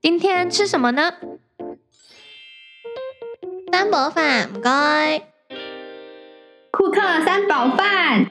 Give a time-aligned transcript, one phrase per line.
[0.00, 1.12] 今天吃什么呢？
[3.72, 5.18] 三宝饭，唔该。
[6.70, 8.30] 库克三宝饭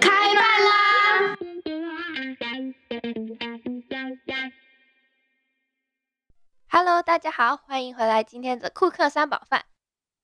[0.00, 1.36] 开饭啦
[6.68, 9.64] ！Hello，大家好，欢迎回来今天的库克三宝饭。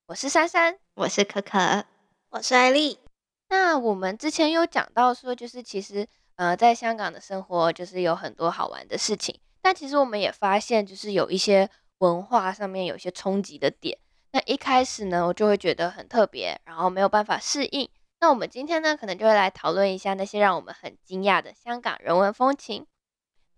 [0.06, 1.86] 我是珊珊，我是可可，
[2.30, 3.00] 我是艾丽。
[3.48, 6.06] 那我们之前有讲到说，就是其实
[6.36, 13.98] 呃，在香港的生活就是有很多好玩的事情，但其实我们也发现，就是有一些文化上面有一些冲击的点。
[14.32, 17.88] 那一开始呢，我就会觉得很特别，然后没有办法适应。
[18.20, 22.86] 那我们今天呢，可能就会来讨论一下那些让我们很惊讶的香港人文风情。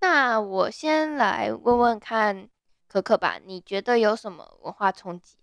[0.01, 2.49] 那我先来问问看
[2.89, 5.37] 可可吧，你觉得有什么文化冲击？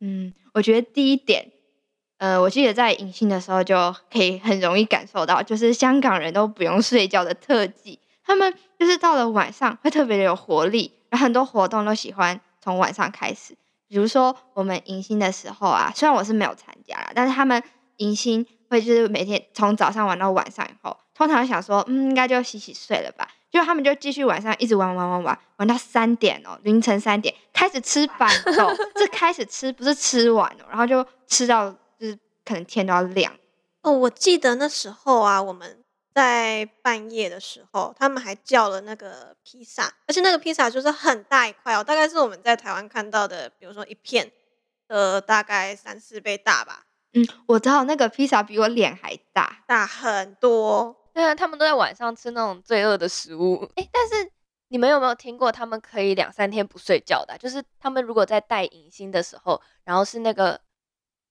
[0.00, 1.50] 嗯，我觉得第一点，
[2.18, 13.56] 呃，我记得在迎新的时候就可以很容易感受到，就是香港人都不用睡觉的特技，他们就是到了晚上会特别的有活力，然后很多活动都喜欢从晚上开始。
[13.88, 17.60] 比如说我们迎新的时候啊，虽然我是没有参加啦，但是他们
[17.96, 33.32] 迎新会就是每天从早上玩到晚上以后，通常想说，嗯，应该就洗洗睡了吧，就他们就继续晚上一直玩玩玩玩玩到三点哦，凌晨三点开始吃板豆， 这开始吃，不是吃完哦，然后就吃到就是可能天都要亮
[33.80, 33.90] 哦。
[33.90, 35.77] 我记得那时候啊，我们。
[36.18, 44.28] 在半夜的时候，他们还叫了那个披萨，而且那个披萨就是很大一块哦，大概是我们在台湾看到的，比如说一片
[44.88, 46.86] 的大概三四倍大吧。
[47.12, 50.92] 嗯，我知道那个披萨比我脸还大，大很多。
[51.14, 53.70] 对啊，他们都在晚上吃那种罪恶的食物。
[53.76, 54.28] 哎，但是
[54.70, 57.38] 你们有没有听过他们可以两三天不睡觉的？
[57.38, 60.60] 就是他们如果在带迎新的时候，然后是那个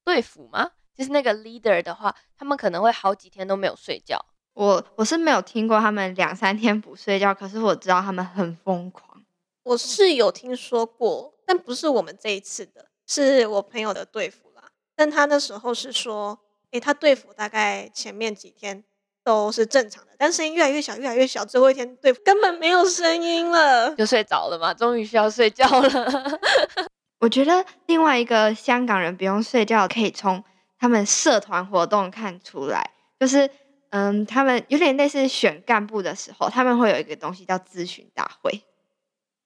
[0.05, 0.71] 队服吗？
[0.95, 4.25] 就是那个 leader 的话，他们可能会好几天都没有睡觉。
[4.57, 9.23] 我我是没有听过他们两三天不睡觉，可是我知道他们很疯狂。
[9.61, 14.63] 我是有听说过，但不是我们这一次的，是我朋友的队服啦。
[14.95, 16.39] 但他那时候是说，
[16.71, 18.83] 诶，他队服大概前面几天
[19.23, 26.39] 都是正常的，但声音越来越小，越来越小，最后一天队服根本没有声音了，就睡着了嘛，终于需要睡觉了。
[27.21, 30.43] 我觉得另外一个香港人不用睡觉，可以从
[30.79, 32.89] 他们社团活动看出来，
[33.19, 33.47] 就是。
[33.89, 38.63] 嗯，他们有点类似选干部的时候，他们会有一个东西叫咨询大会。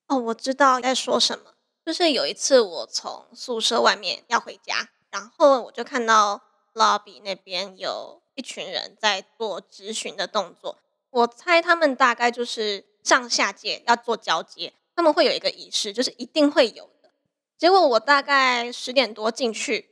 [0.08, 1.54] 哦，我知道在说什么。
[1.86, 6.42] 就是有一次我从宿舍外面要回家，然后我就看到
[6.74, 10.78] lobby 那边有一群人在做咨询的动作。
[11.10, 17.12] 我猜他们大概就是上下届要做交接，他们会有一个仪式，就是一定会有的。
[17.58, 19.91] 结果我大概十点多进去。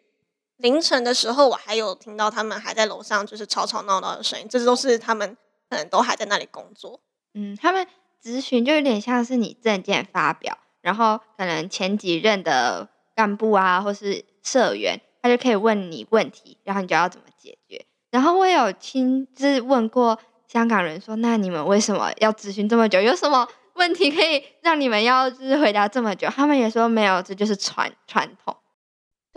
[0.59, 4.47] 凌晨的时候，我还有听到他们还在楼上，就是吵吵闹闹的声音。
[4.47, 5.35] 这都是他们
[5.69, 6.99] 可能都还在那里工作。
[7.33, 7.87] 嗯，他们
[8.21, 17.85] 咨询就有点像是你证件发表，然后可能前几任的干部啊，或是社员，他就可以问你问题，然后你就要怎么解决。
[18.11, 22.99] 然后我有亲自问过香港人说：“那你们为什么要咨询这么久？
[22.99, 28.53] 有什么问题可以让你们要就是回答这么久？”他们也说没有，这就是传传统。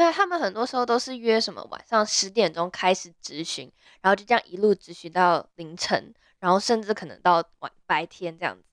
[0.02, 3.70] 对他们很多时候都是约什么晚上十点钟开始执行，
[4.00, 8.64] 然后就这样一路执行到凌晨，然后甚至可能到晚白天这样子。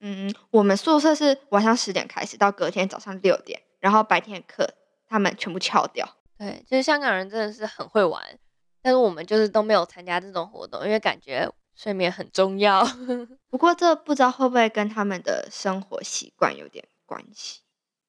[0.00, 4.72] 嗯，我们宿舍是晚上十点开始到隔天早上六点，然后白天的课
[5.06, 6.16] 他们全部翘掉。
[6.38, 8.38] 对，就是香港人真的是很会玩，
[8.80, 12.82] 但是我们就是都没有参加这种活动，因为感觉睡眠很重要。
[13.50, 17.60] 不过这不知道会不会跟他们的生活习惯有点关系，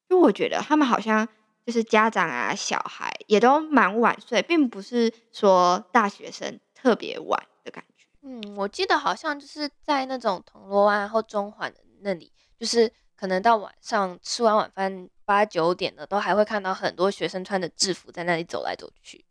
[0.08, 1.28] 因为我觉得他们好像。
[1.64, 8.08] 就是家长啊，小孩也都蛮晚睡，并不是说大学生特别晚的感觉。
[8.24, 19.24] 嗯，我记得好像就是在那种铜锣湾或中环的那里，就是可能到晚上吃完晚饭八九点的，都还会看到很多学生穿着制服在那里走来走去。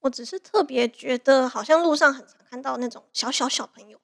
[0.00, 3.98] 我只是特别觉得，好像路上很常看到那种小小小朋友。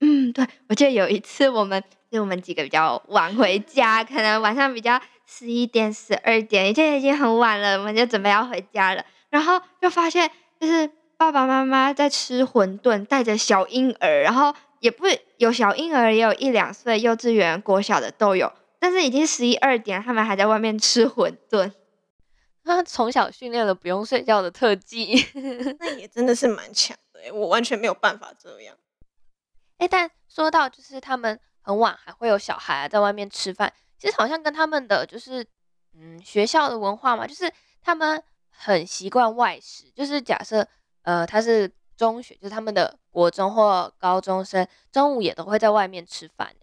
[0.00, 5.00] 嗯，对，我记得有一次我们就我们几个比较晚回家，可能晚上比较。
[5.26, 9.04] 十一点、十二点，现在已经很晚了，我们就准备要回家了。
[9.30, 10.30] 然后就发现，
[10.60, 15.06] 就是爸爸妈妈在吃馄饨，带着小婴儿，然后也不
[15.38, 18.52] 有小婴儿，也有一两岁，幼稚园、国小的都有。
[18.78, 21.72] 但是已经十一二点，他们还在外面吃馄饨。
[22.64, 25.26] 他从小训练了不用睡觉的特技，
[25.80, 27.34] 那也真的是蛮强的。
[27.34, 28.76] 我完全没有办法这样。
[29.78, 33.72] 哎，但说到就是他们很晚还会有小孩在外面吃饭。
[33.98, 35.46] 其实好像跟他们的就是，
[35.94, 37.50] 嗯，学校的文化嘛，就是
[37.80, 39.90] 他们很习惯外食。
[39.94, 40.66] 就是假设，
[41.02, 46.54] 呃，他是中学，就是他们的国中或高中生，中午也都会在外面吃饭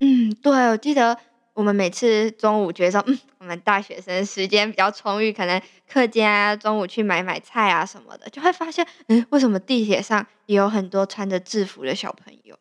[0.00, 1.16] 嗯，对，我记得
[1.54, 12.58] 我们每次中午觉得说，嗯，我们大学生时间比较充裕，可能课间啊，中午去买买菜啊什么的，就会发现，嗯，为什么地铁上也有很多穿着制服的小朋友？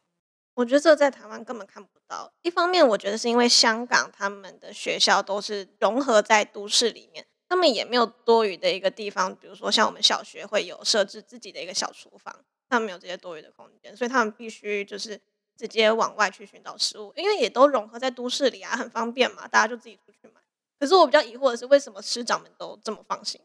[0.61, 2.31] 我觉得这在台湾根本看不到。
[2.43, 15.19] 一方面，我觉得是因为香港他们的学校都是融合在都市里面，他们也没有多余的一个地方，比如说像我们小学会有设置自己的一个小厨房，他们没有这些多余的空间，所以他们必须就是
[15.57, 20.39] 直接往外去寻找食物，因为也都融合在都市里啊，很方便嘛，大家就自己出去买。
[20.79, 23.41] 可是我比较疑惑的是，为什么师长们都这么放心？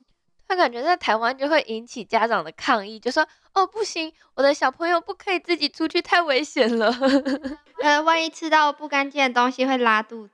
[0.48, 6.94] 他感觉在台湾就会引起家长的抗议，就说：“哦，不行，我的小朋友不可以自己出去，太危险了。
[7.82, 10.32] 呃，万一吃到不干净的东西会拉肚子。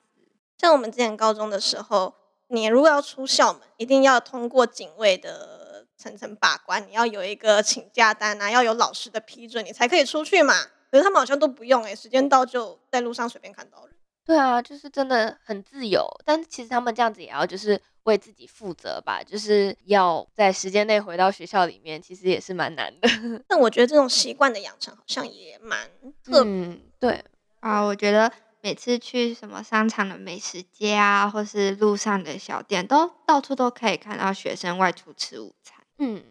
[0.59, 2.15] 像我们之前高中的时候，
[2.49, 10.55] 你如果要出校门，一定要通过警卫的层层把关，你要有一个请假单啊，要有老师的批准，你才可以出去嘛。
[10.91, 23.09] 可是他们好像都不用哎、时间到就在路上随便看到人。”对啊，就是真的很自由，但其实他们这样子也要就是为自己负责吧，就是要在时间内回到学校里面，其实也是蛮难的。
[23.49, 25.89] 但我觉得这种习惯的养成好像也蛮
[26.25, 26.53] 特别。
[26.53, 27.25] 嗯，对，
[27.61, 35.79] 啊，我觉得每次去什么商场的美食街啊，或是路上的小店，都到处都可以看到学生外出吃午餐。
[35.99, 36.25] 嗯，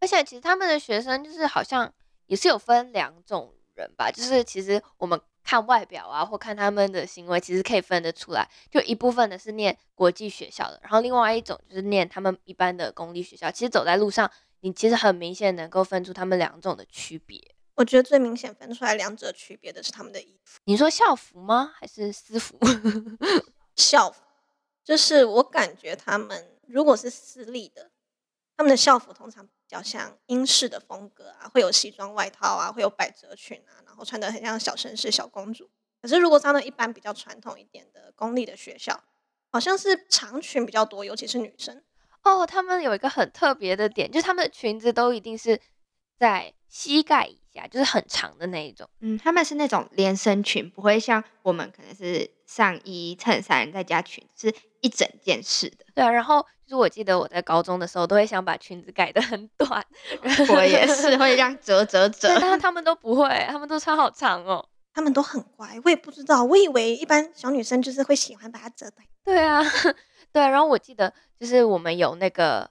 [0.00, 1.92] 而且其实他们的学生就是好像
[2.26, 8.48] 也是有分两种人吧，就是其实我们看外表啊，或看他们的行为，其实可以分得出来。
[8.70, 13.50] 就一部分的是念国际学校的，然后另外一种就是念他们一般的公立学校。
[13.50, 14.30] 其实走在路上，
[14.60, 17.40] 你其实很明显能够分出他们两种的区别。
[17.74, 21.72] 我觉得最明显分出来两者区别的是他们的衣服你说校服吗？
[21.76, 22.58] 还是私服？
[23.76, 24.20] 校服，
[24.82, 27.90] 就是我感觉他们如果是私立的，
[28.58, 35.70] 他们的校服通常比较像英式的风格啊，会有西装外套啊，会有百褶裙啊，然后穿的很像小绅士、小公主。
[36.02, 39.00] 可是如果是他们一般比较传统一点的公立的学校，
[39.52, 41.84] 好像是长裙比较多，尤其是女生。
[42.24, 45.60] 哦，他们有一个很特别的点，就是他们的裙子都一定是
[46.18, 48.88] 在膝盖以下，就是很长的那一种。
[49.00, 55.84] 嗯，他们是那种连身裙，不会像我们可能是上衣、衬衫再加裙，是一整件式的。
[55.94, 59.84] 对啊，然后就是我记得我在高中的时候，都会想把裙子改得很短。
[60.50, 62.28] 我也是会这样折折折，。
[62.40, 64.68] 但是他们都不会，他们都穿好长哦。
[64.94, 69.06] 他们都很乖，我也不知道，我以为一般小女生就是会喜欢把它折短。
[69.24, 69.62] 对啊，
[70.32, 70.48] 对啊。
[70.48, 72.68] 然后我记得就是我们有那个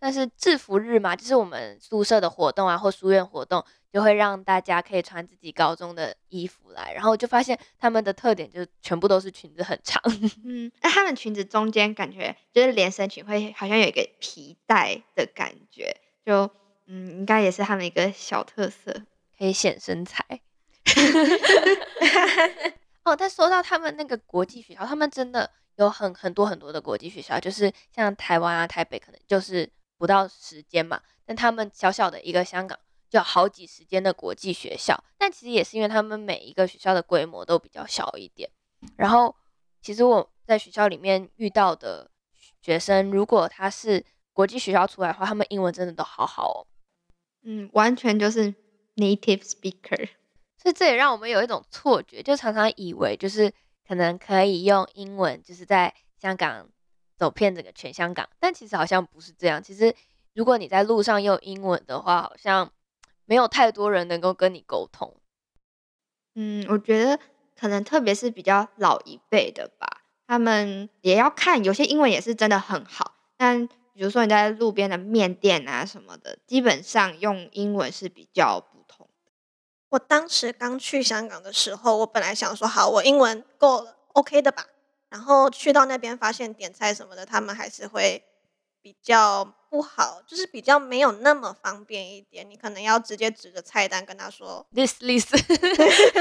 [0.00, 3.62] 算是制服日嘛，就是我们宿舍的活动啊，或书院活动，
[3.96, 6.92] 就会让大家可以穿自己高中的衣服来。
[6.92, 10.02] 然后就发现他们的特点就是全部都是裙子很长。
[10.44, 15.96] 嗯，那他们裙子中间感觉就是连身裙会好像有一个皮带的感觉，
[16.26, 16.50] 就
[16.84, 18.92] 嗯，应该也是他们一个小特色。
[19.38, 20.22] 可以显身材。
[23.04, 29.66] 哦，但说到他们那个国际学校，他们真的有很很多很多的国际学校，就是像台湾啊、台北，可能就是
[29.96, 32.78] 不到时间嘛，但他们小小的一个香港
[33.08, 38.50] 就有好几十间的国际学校，但其实也是因为他们每一个学校的规模都比较小一点。
[38.96, 39.34] 然后，
[39.80, 42.10] 其实我在学校里面遇到的
[42.60, 46.66] 学生，如果他是国际学校出来的话，他们英文真的都好好哦。
[47.42, 48.54] 嗯，完全就是
[48.96, 50.08] native speaker。
[50.58, 53.52] 所以这也让我们有一种错觉，就常常以为就是
[53.86, 56.68] 可能可以用英文，就是在香港
[57.16, 59.62] 走遍整个全香港，但其实好像不是这样。
[59.62, 59.94] 其实
[60.34, 62.70] 如果你在路上用英文的话，好像
[63.26, 65.14] 没有太多人能够跟你沟通。
[66.34, 67.18] 嗯，我觉得
[67.58, 79.08] 可能特别是比较老一辈的吧，他们也要看，有些英文也是真的很好，但比如说你在路边的面店啊什么的，基本上用英文是比较普通。
[79.90, 84.66] 我当时刚去香港的时候，我本来想说，好，我英文够了，OK 的吧。
[85.08, 88.22] 然后去到那边，发现点菜什么的，他们还是会
[88.82, 92.48] 比较不好，就是比较没有那么方便一点。
[92.48, 95.32] 你可能要直接指着菜单跟他说 This list，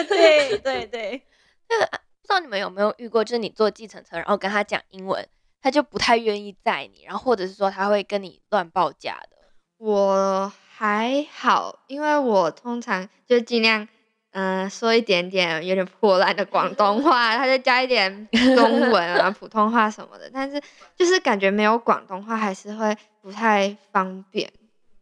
[0.09, 1.24] 对对 对，
[1.69, 5.25] 不知道你们有没有遇过，就是你坐计程车，然后跟他讲英文，
[5.62, 9.38] 他就不太愿意载你，然后或者是说他会跟你乱报价的。
[9.77, 13.88] 我还好，因为我通常就尽量
[14.35, 20.61] 嗯、呃说一点点有点破烂的广东话，他就加一点中文啊、 普通话什么的，但是
[20.95, 24.51] 就是感觉没有广东话还是会不太方便。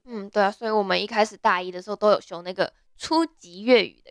[0.06, 4.03] 嗯，对啊，所以我们一开始大一的时候都有修那个初级粤语。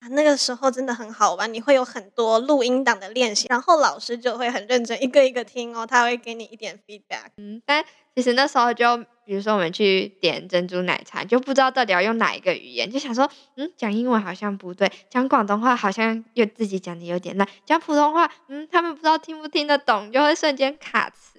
[0.00, 7.30] 啊，那个时候真的很好玩，你会有很多录音档的练习，然后老师就会很认真一个一个听哦，他会给你一点 feedback。
[7.38, 21.37] 嗯，但其实那时候就，比如说我们去点珍珠奶茶，就不知道到底要用哪一个语言，就想说，嗯，讲英文好像不对，讲广东话好像又自己讲的有点烂，讲普通话，嗯，他们不知道听不听得懂，就会瞬间卡词。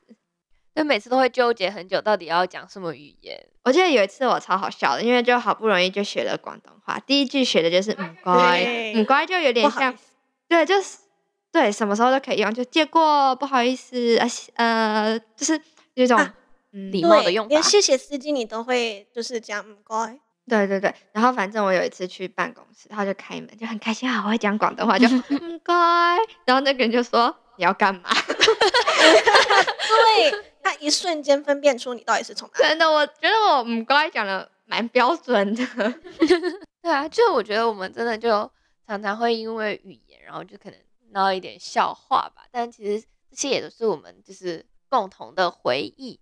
[0.75, 3.45] 就每次都会纠结很久，到底要讲什么语言。
[3.63, 9.95] 我记得有一次我超好笑的，因为就好不容易就学了广东话，第一句学的就是唔 乖，对嗯乖就有点像
[10.47, 10.97] 对，就是
[11.51, 15.59] 对，什么时候都可以用，就借过，不好意思，呃呃，就是
[15.95, 16.33] 有一种、啊
[16.71, 20.19] 嗯礼貌的用法对连谢谢司机你都会就是讲唔该。
[20.47, 25.75] 对对对，然后反正我有一次去办公室，他就开门，就很开心啊，我会讲广东话，就 唔乖，
[26.45, 28.03] 然后那个人就说你要干嘛？
[29.89, 30.31] 对
[30.69, 32.69] 他一瞬间分辨出你到底是从哪里。
[32.69, 35.65] 真的，我觉得我们刚才讲的蛮标准的。
[36.81, 38.49] 对啊，就我觉得我们真的就
[38.85, 40.79] 常常会因为语言，然后就可能
[41.11, 42.43] 闹一点笑话吧。
[42.51, 46.19] 但其实这些也都是我们就是共同的回忆。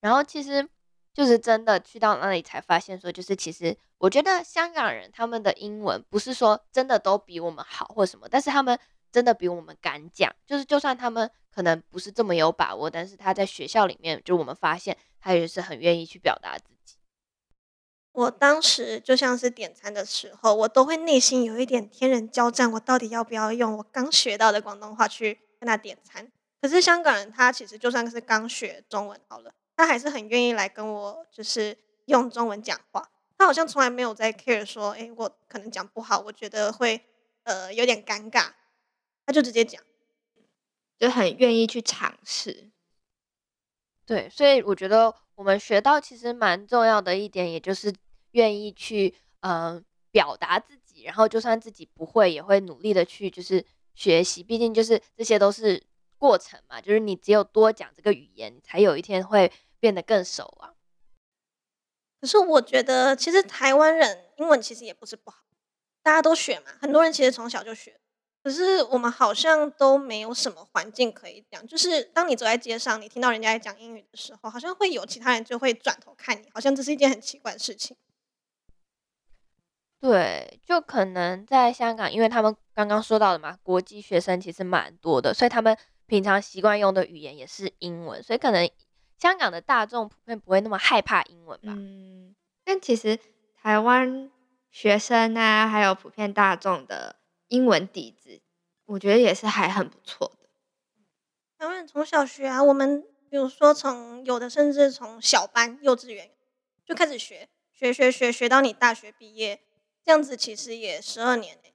[0.00, 0.66] 然后其实
[1.12, 8.78] 就是真的去到那里才发现说，就是其实我觉得香港人他们的英文不是说真的都比我们好或什么，但是他们
[9.10, 10.34] 真的比我们敢讲。
[10.46, 16.96] 就是就算他们可能不是这么有把握，但是他在学校里面，就我们发现他也是很愿意去表达自己。
[18.12, 26.30] 我当时就像是点餐的时候，我都会内心有一点天人交战，我到底要不要用我刚学到的广东话去跟他点餐？
[26.60, 33.08] 可是香港人他其实就算是刚学中文好了，他还是很愿意来跟我就是用中文讲话。
[33.38, 37.00] 他好像从来没有在 care 说，诶，我可能讲不好，我觉得会
[37.44, 38.50] 呃有点尴尬，
[39.30, 39.80] 他就直接讲。
[40.98, 42.68] 就很愿意去尝试。
[44.04, 47.94] 对，所以我觉得我们学到其实蛮重要的一点，也就是
[48.32, 55.80] 愿意去呃表达自己，然后就算自己不会，也会努力的去就是学习，毕竟就是这些都是
[56.18, 60.74] 过程嘛，就是你只有多讲这个语言，你才有一天会变得更熟啊。
[62.20, 65.44] 可是我觉得，其实台湾人英文其实也不是不好，
[66.02, 67.99] 大家都学嘛，很多人其实从小就学。
[68.42, 77.96] 可是我们好像都没有什么环境可以讲，就是当你走在街上，你听到人家在讲英语的时候，好像会有其他人就会转头看你，好像这是一件很奇怪的事情。
[80.00, 88.66] 对，就可能在香港，因为他们刚刚说到的嘛，国际学生其实蛮多的，所以他们平常习惯用的语言也是英文，所以可能
[89.18, 91.74] 香港的大众普遍不会那么害怕英文吧。
[91.76, 93.18] 嗯，但其实
[93.62, 94.30] 台湾
[94.70, 97.16] 学生啊，还有普遍大众的
[97.50, 98.40] 英文底子，
[98.86, 100.48] 我觉得也是还很不错的。
[101.58, 106.30] 台湾从小学啊，我们比如说从有的甚至从小班、幼稚园
[106.84, 109.60] 就开始学，学学学学到你大学毕业，
[110.04, 111.74] 这样子其实也十二年欸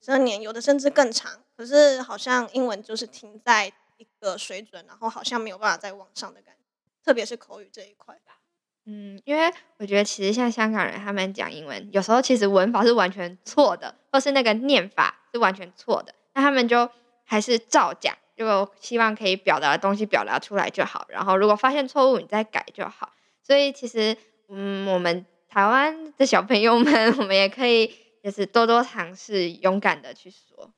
[0.00, 1.44] 十二年有的甚至更长。
[1.56, 6.62] 可是好像英文就是停在一个水准，然后好像没有办法再往上的感觉，
[7.04, 8.40] 特别是口语这一块吧。
[8.86, 16.90] 嗯，因为我觉得其实像香港人他们讲英文，有时候其实文法是完全错的，或是那个念法是完全错的，那他们就
[17.24, 21.06] 还是照讲，就希望可以表达的东西表达出来就好。
[21.08, 23.12] 然后如果发现错误，你再改就好。
[23.42, 24.16] 所以其实，
[24.48, 30.70] 嗯，我们台湾的小朋友们，我们也可以就是多多尝试，勇敢的去说。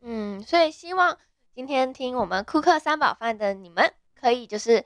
[0.00, 1.16] 嗯，所以希望
[1.54, 4.84] 今天听我们库克三宝饭的你们，可以就是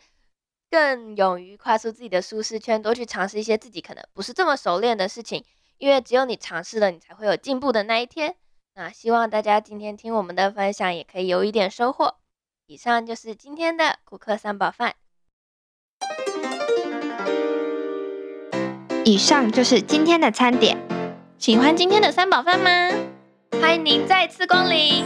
[0.71, 5.45] 更勇于跨出自己的舒适圈，多去尝试一些自己可能不是这么熟练的事情，
[5.79, 8.37] 因为只有你尝试了，你才会有进步的那一天。
[8.75, 12.17] 那希望大家今天听我们的分享，也可以有一点收获。
[12.67, 14.97] 以上就是今天的库克三宝饭。
[19.05, 20.77] 以上就是今天的餐点。
[21.39, 22.71] 喜欢今天的三宝饭吗？
[23.61, 25.05] 欢迎您再次光临。